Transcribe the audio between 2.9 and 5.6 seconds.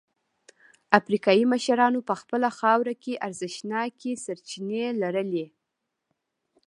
کې ارزښتناکې سرچینې لرلې.